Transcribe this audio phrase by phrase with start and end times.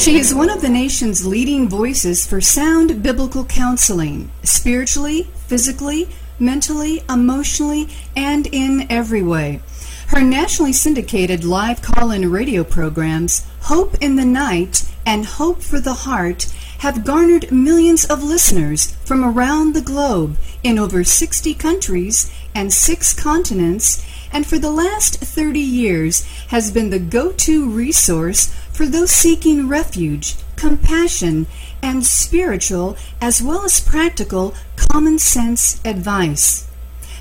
[0.00, 6.08] She is one of the nation's leading voices for sound biblical counseling, spiritually, physically,
[6.38, 7.86] mentally, emotionally,
[8.16, 9.60] and in every way.
[10.06, 15.80] Her nationally syndicated live call in radio programs, Hope in the Night and Hope for
[15.80, 16.44] the Heart,
[16.78, 23.12] have garnered millions of listeners from around the globe in over 60 countries and six
[23.12, 29.10] continents, and for the last 30 years has been the go to resource for those
[29.10, 31.46] seeking refuge, compassion,
[31.82, 36.66] and spiritual as well as practical common sense advice.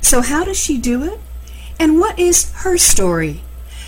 [0.00, 1.18] So, how does she do it?
[1.80, 3.40] And what is her story?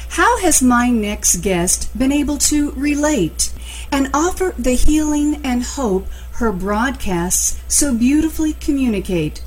[0.08, 3.52] How has my next guest been able to relate
[3.92, 6.08] and offer the healing and hope
[6.42, 9.44] her broadcasts so beautifully communicate?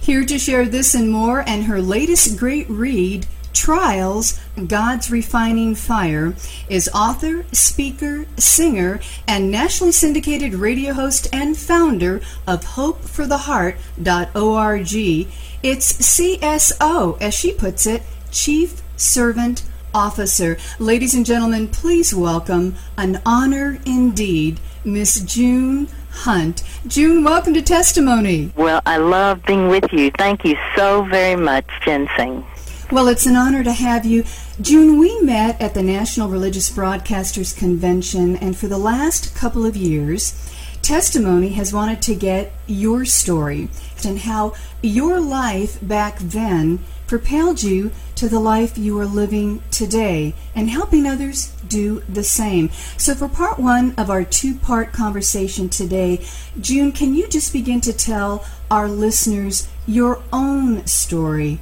[0.00, 3.26] Here to share this and more and her latest great read,
[3.66, 6.34] Trials God's Refining Fire
[6.68, 15.28] is author, speaker, singer, and nationally syndicated radio host and founder of HopeForTheHeart.org.
[15.64, 20.58] It's CSO, as she puts it, Chief Servant Officer.
[20.78, 26.62] Ladies and gentlemen, please welcome an honor indeed, Miss June Hunt.
[26.86, 28.52] June, welcome to Testimony.
[28.54, 30.12] Well, I love being with you.
[30.16, 32.44] Thank you so very much, Jensine.
[32.92, 34.22] Well, it's an honor to have you.
[34.60, 39.76] June, we met at the National Religious Broadcasters Convention, and for the last couple of
[39.76, 40.34] years,
[40.82, 43.68] Testimony has wanted to get your story
[44.04, 50.32] and how your life back then propelled you to the life you are living today
[50.54, 52.70] and helping others do the same.
[52.96, 56.24] So, for part one of our two part conversation today,
[56.60, 61.58] June, can you just begin to tell our listeners your own story?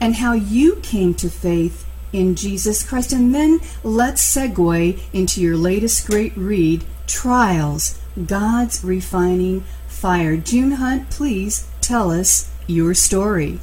[0.00, 3.12] And how you came to faith in Jesus Christ.
[3.12, 10.36] And then let's segue into your latest great read, Trials God's Refining Fire.
[10.36, 13.60] June Hunt, please tell us your story.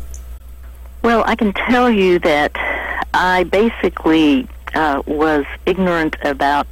[1.02, 2.52] Well, I can tell you that
[3.14, 6.68] I basically uh, was ignorant about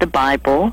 [0.00, 0.72] the Bible.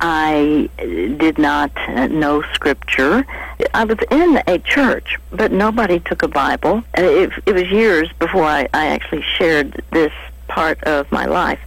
[0.00, 1.72] I did not
[2.10, 3.26] know Scripture.
[3.74, 6.82] I was in a church, but nobody took a Bible.
[6.94, 10.12] It, it was years before I, I actually shared this
[10.48, 11.60] part of my life.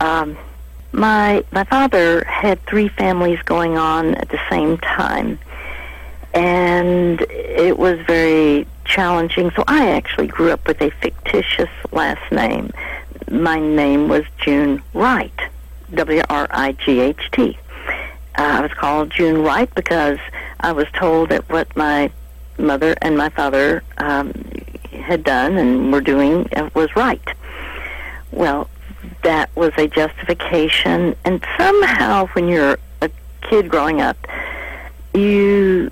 [0.00, 0.36] Um,
[0.92, 5.38] my my father had three families going on at the same time,
[6.34, 9.50] and it was very challenging.
[9.52, 12.72] So I actually grew up with a fictitious last name.
[13.30, 15.38] My name was June Wright,
[15.94, 17.58] W R I G H T.
[18.38, 20.18] Uh, I was called June Wright because
[20.60, 22.10] I was told that what my
[22.58, 24.32] mother and my father um,
[24.92, 27.26] had done and were doing uh, was right.
[28.32, 28.68] Well,
[29.22, 33.10] that was a justification, and somehow when you're a
[33.42, 34.16] kid growing up,
[35.14, 35.90] you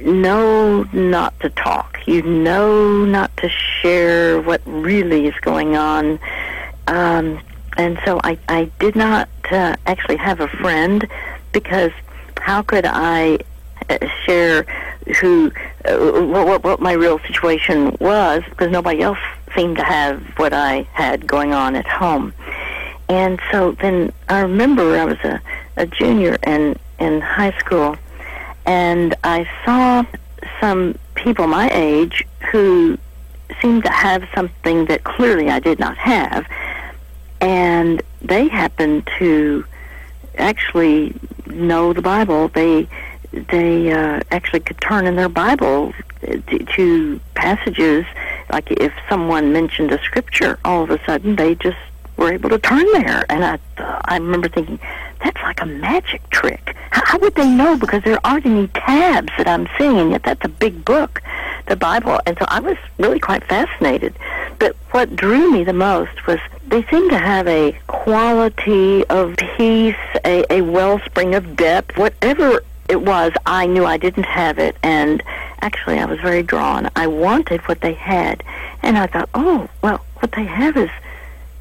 [0.00, 1.98] know not to talk.
[2.06, 6.18] You know not to share what really is going on.
[6.86, 7.40] Um,
[7.76, 11.06] and so I, I did not uh, actually have a friend
[11.52, 11.92] because
[12.38, 13.38] how could I
[13.88, 14.64] uh, share
[15.20, 15.52] who
[15.84, 19.18] uh, what, what my real situation was because nobody else
[19.54, 22.32] seemed to have what I had going on at home.
[23.08, 25.40] And so then I remember I was a,
[25.76, 27.96] a junior in in high school,
[28.64, 30.04] and I saw
[30.60, 32.96] some people my age who
[33.60, 36.46] seemed to have something that clearly I did not have,
[37.40, 39.64] and they happened to
[40.38, 41.14] actually
[41.56, 42.48] know the Bible.
[42.48, 42.88] They
[43.32, 48.04] they uh, actually could turn in their Bible to, to passages.
[48.50, 51.78] Like if someone mentioned a scripture, all of a sudden they just
[52.16, 53.24] were able to turn there.
[53.30, 53.58] And I
[54.04, 54.78] I remember thinking
[55.24, 56.76] that's like a magic trick.
[56.90, 57.76] How, how would they know?
[57.76, 61.22] Because there aren't any tabs that I'm seeing, and yet that's a big book,
[61.66, 62.20] the Bible.
[62.26, 64.14] And so I was really quite fascinated.
[64.58, 69.96] But what drew me the most was they seem to have a quality of peace,
[70.24, 75.22] a, a wellspring of depth, whatever it was, I knew I didn't have it, and
[75.60, 76.90] actually I was very drawn.
[76.96, 78.42] I wanted what they had,
[78.82, 80.90] and I thought, oh, well, what they have is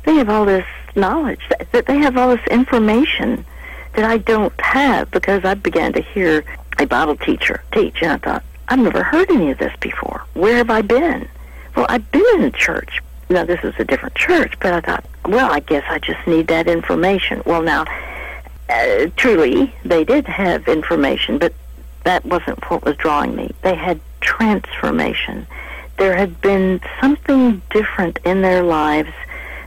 [0.03, 0.65] they have all this
[0.95, 3.45] knowledge, that they have all this information
[3.94, 6.44] that I don't have because I began to hear
[6.80, 8.01] a Bible teacher teach.
[8.01, 10.24] And I thought, I've never heard any of this before.
[10.33, 11.27] Where have I been?
[11.75, 13.01] Well, I've been in a church.
[13.31, 16.48] Now, this is a different church, but I thought, well, I guess I just need
[16.48, 17.42] that information.
[17.45, 17.86] Well, now,
[18.68, 21.54] uh, truly, they did have information, but
[22.04, 23.51] that wasn't what was drawing me.
[23.62, 25.48] They had transformation.
[25.98, 29.13] There had been something different in their lives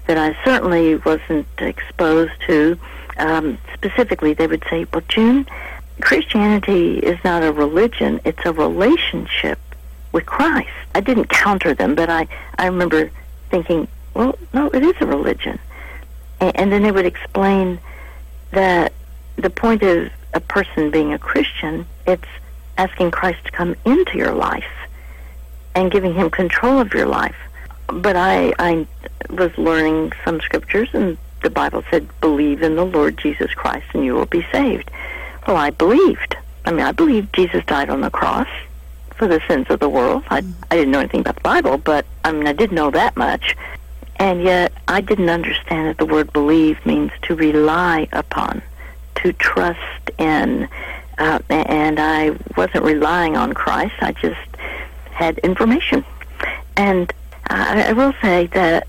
[0.08, 2.78] that I certainly wasn't exposed to.
[3.16, 5.46] Um, specifically, they would say, well, June,
[6.02, 9.58] Christianity is not a religion, it's a relationship
[10.12, 10.68] with Christ.
[10.94, 12.28] I didn't counter them, but I,
[12.58, 13.10] I remember
[13.50, 15.58] thinking, well, no, it is a religion.
[16.40, 17.78] And, and then they would explain
[18.52, 18.92] that
[19.36, 22.28] the point of a person being a Christian, it's
[22.76, 24.64] asking Christ to come into your life
[25.74, 27.36] and giving him control of your life.
[27.86, 28.86] But I, I
[29.30, 34.04] was learning some scriptures, and the Bible said, believe in the Lord Jesus Christ and
[34.04, 34.90] you will be saved.
[35.46, 36.36] Well, I believed.
[36.64, 38.48] I mean, I believed Jesus died on the cross
[39.16, 40.24] for the sins of the world.
[40.30, 40.38] I,
[40.70, 43.56] I didn't know anything about the Bible, but I mean, I did know that much.
[44.16, 48.62] And yet, I didn't understand that the word believe means to rely upon,
[49.16, 50.68] to trust in.
[51.18, 53.94] Uh, and I wasn't relying on Christ.
[54.00, 54.38] I just
[55.10, 56.04] had information.
[56.76, 57.12] And
[57.48, 58.86] I, I will say that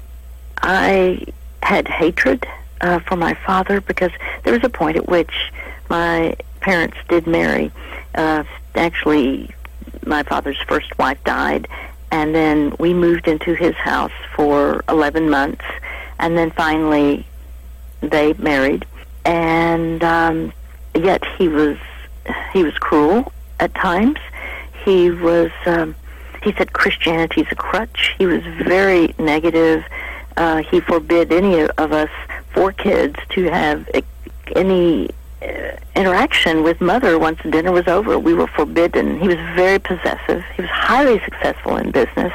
[0.61, 1.25] I
[1.63, 2.45] had hatred
[2.81, 4.11] uh, for my father because
[4.43, 5.51] there was a point at which
[5.89, 7.71] my parents did marry.
[8.13, 8.43] Uh,
[8.75, 9.53] actually,
[10.05, 11.67] my father's first wife died,
[12.11, 15.65] and then we moved into his house for 11 months,
[16.19, 17.25] and then finally
[18.01, 18.85] they married.
[19.25, 20.53] And um,
[20.93, 21.77] yet he was
[22.53, 24.17] he was cruel at times.
[24.83, 25.95] He was um,
[26.43, 28.15] he said Christianity's a crutch.
[28.17, 29.83] He was very negative.
[30.37, 32.09] Uh, he forbid any of us
[32.53, 33.89] four kids to have
[34.55, 35.09] any
[35.95, 38.17] interaction with mother once dinner was over.
[38.19, 39.19] We were forbidden.
[39.19, 40.43] He was very possessive.
[40.55, 42.33] He was highly successful in business,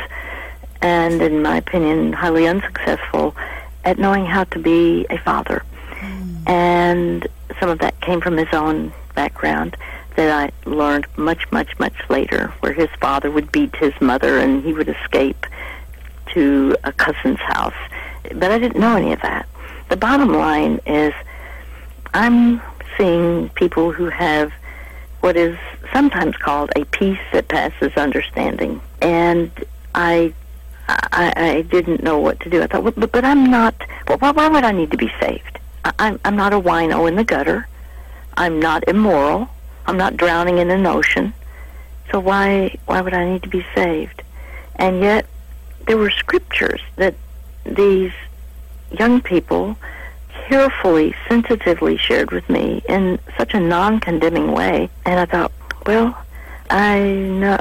[0.81, 3.37] and in my opinion, highly unsuccessful
[3.85, 5.63] at knowing how to be a father.
[5.91, 6.49] Mm.
[6.49, 9.77] And some of that came from his own background
[10.17, 14.63] that I learned much, much, much later, where his father would beat his mother and
[14.65, 15.47] he would escape
[16.35, 17.75] to a cousin's house.
[18.35, 19.47] But I didn't know any of that.
[19.89, 21.13] The bottom line is
[22.13, 22.61] I'm
[23.01, 24.53] seeing people who have
[25.21, 25.59] what is
[25.93, 28.81] sometimes called a peace that passes understanding.
[29.01, 29.51] And
[29.95, 30.35] I
[30.89, 32.63] I, I didn't know what to do.
[32.63, 33.75] I thought, well, but, but I'm not.
[34.09, 35.59] Well, why, would I need to be saved?
[35.85, 37.67] I, I'm I'm not a wino in the gutter.
[38.37, 39.49] I'm not immoral.
[39.87, 41.33] I'm not drowning in an ocean.
[42.11, 44.23] So why why would I need to be saved?
[44.77, 45.27] And yet
[45.87, 47.15] there were scriptures that
[47.65, 48.13] these
[48.91, 49.77] young people
[50.51, 54.91] carefully, sensitively shared with me in such a non-condemning way.
[55.07, 55.53] And I thought,
[55.87, 56.19] well,
[56.69, 56.99] I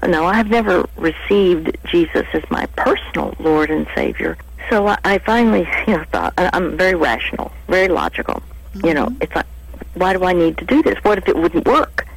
[0.08, 4.38] no, I have never received Jesus as my personal Lord and Savior.
[4.72, 8.42] So I, I finally, you know, thought I'm very rational, very logical.
[8.74, 8.88] Mm-hmm.
[8.88, 9.22] You know, mm-hmm.
[9.22, 9.46] it's like,
[9.94, 10.98] why do I need to do this?
[11.04, 12.08] What if it wouldn't work?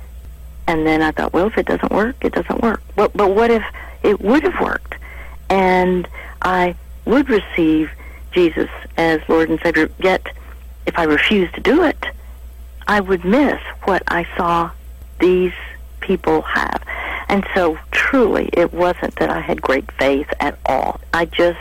[0.67, 2.83] And then I thought, well, if it doesn't work, it doesn't work.
[2.97, 3.65] But but what if
[4.03, 4.95] it would have worked,
[5.51, 6.09] and
[6.41, 7.91] I would receive
[8.33, 9.91] Jesus as Lord and Savior?
[9.99, 10.27] Yet
[10.87, 12.07] if I refused to do it,
[12.87, 14.71] I would miss what I saw
[15.21, 15.53] these
[16.01, 16.83] people have.
[17.29, 21.01] And so truly, it wasn't that I had great faith at all.
[21.15, 21.61] I just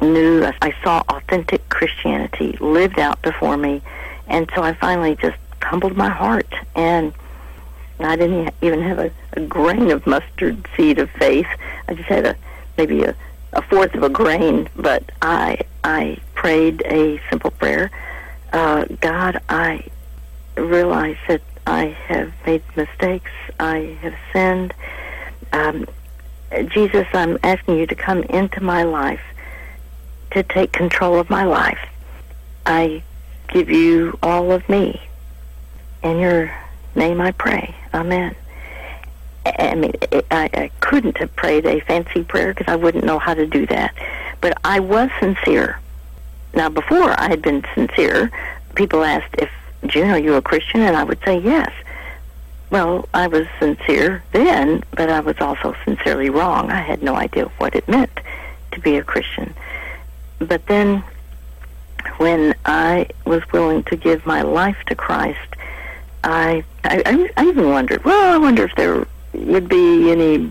[0.00, 3.82] knew, I saw authentic Christianity lived out before me.
[4.26, 6.52] And so I finally just humbled my heart.
[6.74, 7.12] And
[8.00, 11.46] I didn't even have a, a grain of mustard seed of faith.
[11.86, 12.36] I just had a
[12.78, 13.14] maybe a,
[13.52, 17.90] a fourth of a grain, but I I prayed a simple prayer
[18.52, 19.84] uh, God, I
[20.56, 23.30] realize that I have made mistakes.
[23.58, 24.74] I have sinned.
[25.52, 25.86] Um,
[26.68, 29.22] Jesus, I'm asking you to come into my life,
[30.32, 31.78] to take control of my life.
[32.66, 33.02] I
[33.48, 35.00] give you all of me.
[36.02, 36.52] In your
[36.94, 37.74] name I pray.
[37.92, 38.34] Amen.
[39.46, 39.92] I mean,
[40.30, 43.66] I, I couldn't have prayed a fancy prayer because I wouldn't know how to do
[43.66, 43.94] that.
[44.40, 45.80] But I was sincere.
[46.54, 48.30] Now, before I had been sincere,
[48.74, 49.50] people asked if,
[49.86, 50.80] June, are you a Christian?
[50.80, 51.72] And I would say yes.
[52.70, 56.70] Well, I was sincere then, but I was also sincerely wrong.
[56.70, 58.20] I had no idea what it meant
[58.72, 59.54] to be a Christian.
[60.38, 61.02] But then,
[62.18, 65.38] when I was willing to give my life to Christ,
[66.22, 68.04] I I, I even wondered.
[68.04, 70.50] Well, I wonder if there would be any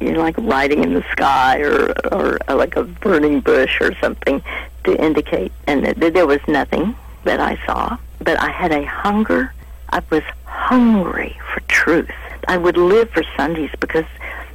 [0.00, 3.94] you know, like writing in the sky or or uh, like a burning bush or
[4.00, 4.42] something
[4.84, 6.94] to indicate, and that there was nothing
[7.24, 7.96] that I saw.
[8.18, 9.52] But I had a hunger.
[9.90, 12.10] I was hungry for truth.
[12.46, 14.06] I would live for Sundays because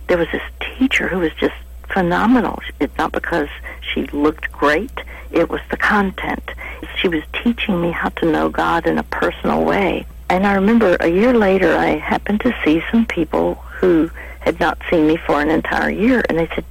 [0.07, 1.55] there was this teacher who was just
[1.93, 2.61] phenomenal.
[2.79, 3.49] It's not because
[3.81, 4.91] she looked great,
[5.31, 6.51] it was the content.
[6.97, 10.05] She was teaching me how to know God in a personal way.
[10.29, 14.09] And I remember a year later, I happened to see some people who
[14.45, 16.63] had not seen me for an entire year, and they said,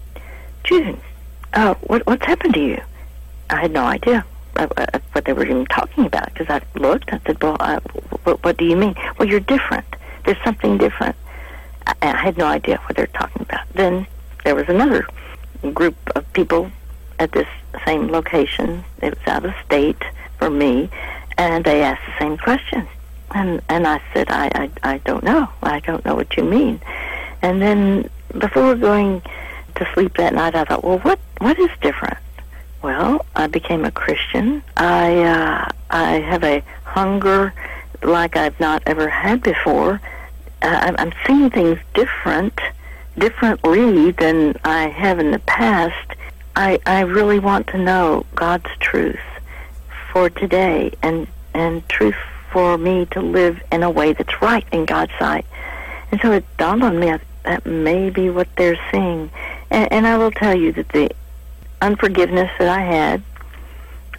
[0.62, 1.00] June,
[1.52, 2.80] uh, what, what's happened to you?
[3.50, 4.24] I had no idea
[4.56, 7.12] uh, uh, what they were even talking about because I looked.
[7.12, 7.80] I said, "Well, uh,
[8.22, 9.84] what, what do you mean?" Well, you're different.
[10.24, 11.16] There's something different.
[11.86, 13.68] I, I had no idea what they're talking about.
[13.74, 14.06] Then
[14.44, 15.06] there was another
[15.74, 16.70] group of people
[17.18, 17.48] at this
[17.84, 18.84] same location.
[19.02, 20.02] It was out of state
[20.38, 20.88] for me,
[21.36, 22.88] and they asked the same question.
[23.32, 25.48] And and I said, I, I I don't know.
[25.62, 26.80] I don't know what you mean.
[27.44, 28.08] And then
[28.38, 29.20] before going
[29.74, 32.16] to sleep that night, I thought, well, what what is different?
[32.80, 34.62] Well, I became a Christian.
[34.78, 37.52] I uh, I have a hunger
[38.02, 40.00] like I've not ever had before.
[40.62, 42.58] Uh, I'm seeing things different,
[43.18, 46.14] differently than I have in the past.
[46.56, 49.26] I I really want to know God's truth
[50.10, 52.16] for today, and and truth
[52.52, 55.44] for me to live in a way that's right in God's sight.
[56.10, 57.10] And so it dawned on me
[57.44, 59.30] that may be what they're seeing.
[59.70, 61.10] And, and I will tell you that the
[61.80, 63.22] unforgiveness that I had,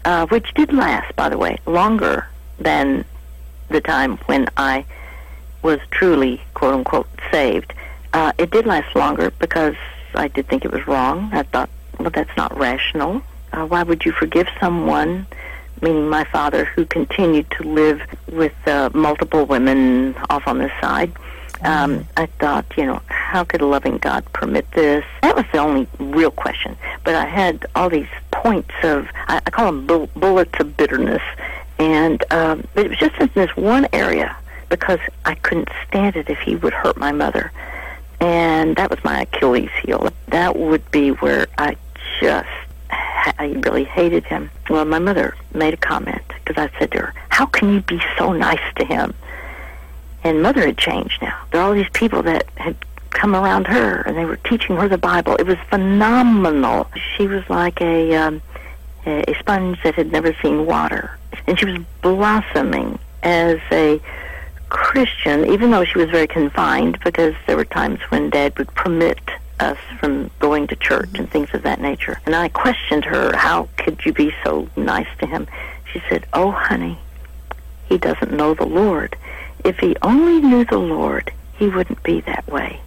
[0.04, 2.28] uh, which did last, by the way, longer
[2.60, 3.06] than
[3.70, 4.86] the time when I
[5.62, 7.74] was truly, quote unquote, saved,
[8.14, 9.76] uh, it did last longer because
[10.14, 11.30] I did think it was wrong.
[11.34, 13.22] I thought, well, that's not rational.
[13.52, 15.26] Uh, why would you forgive someone
[15.82, 18.02] meaning my father, who continued to live
[18.32, 21.12] with uh, multiple women off on the side.
[21.62, 22.02] Um, mm-hmm.
[22.18, 25.04] I thought, you know, how could a loving God permit this?
[25.22, 26.78] That was the only real question.
[27.04, 31.24] But I had all these points of, I, I call them bull- bullets of bitterness.
[31.80, 34.36] And um, it was just in this one area
[34.70, 37.52] because I couldn't stand it if he would hurt my mother.
[38.22, 40.10] And that was my Achilles heel.
[40.28, 41.76] That would be where I
[42.22, 42.48] just
[42.90, 44.52] I really hated him.
[44.70, 48.00] Well, my mother made a comment because I said to her, "How can you be
[48.18, 49.14] so nice to him?"
[50.24, 51.38] And mother had changed now.
[51.52, 52.76] There are all these people that had
[53.16, 55.36] come around her, and they were teaching her the Bible.
[55.38, 56.88] It was phenomenal.
[57.16, 58.42] She was like a um,
[59.06, 61.18] a sponge that had never seen water,
[61.48, 64.00] and she was blossoming as a
[64.70, 69.20] Christian, even though she was very confined, because there were times when Dad would permit
[69.60, 72.20] us from going to church and things of that nature.
[72.26, 75.48] And I questioned her, how could you be so nice to him?
[75.92, 77.00] She said, oh, honey,
[77.88, 79.16] he doesn't know the Lord.
[79.64, 82.82] If he only knew the Lord, he wouldn't be that way.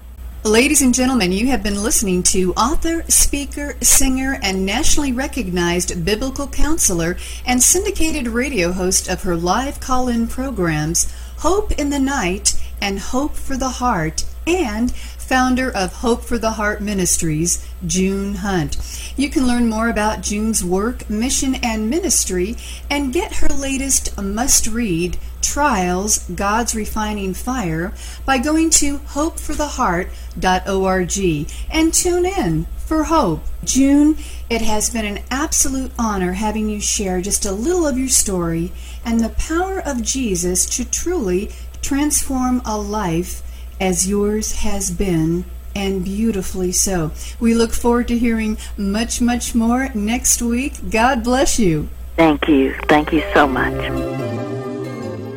[0.45, 6.47] Ladies and gentlemen, you have been listening to author, speaker, singer, and nationally recognized biblical
[6.47, 12.55] counselor and syndicated radio host of her live call in programs, Hope in the Night
[12.81, 18.77] and Hope for the Heart, and founder of Hope for the Heart Ministries, June Hunt.
[19.19, 22.55] You can learn more about June's work, mission, and ministry
[22.89, 27.93] and get her latest must read, Trials God's Refining Fire,
[28.25, 33.43] by going to hopefortheheart.org and tune in for hope.
[33.65, 38.07] June, it has been an absolute honor having you share just a little of your
[38.07, 38.71] story
[39.05, 41.51] and the power of Jesus to truly
[41.83, 43.43] transform a life
[43.81, 45.45] as yours has been,
[45.75, 47.13] and beautifully so.
[47.41, 50.91] We look forward to hearing much, much more next week.
[50.91, 51.89] God bless you.
[52.17, 52.75] Thank you.
[52.89, 53.75] Thank you so much.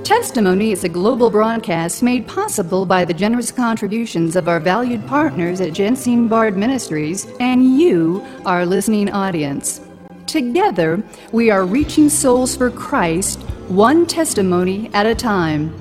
[0.04, 5.62] Testimony is a global broadcast made possible by the generous contributions of our valued partners
[5.62, 9.80] at Jensine Bard Ministries and you, our listening audience.
[10.28, 15.81] Together, we are reaching souls for Christ, one testimony at a time.